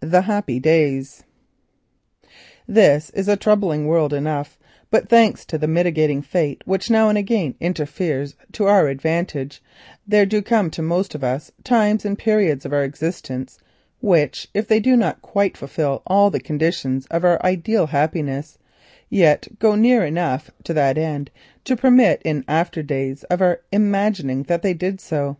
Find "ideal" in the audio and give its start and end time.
17.24-17.86